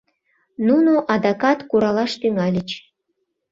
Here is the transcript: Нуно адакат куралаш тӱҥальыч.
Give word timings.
Нуно 0.67 0.93
адакат 1.13 1.59
куралаш 1.69 2.11
тӱҥальыч. 2.21 2.69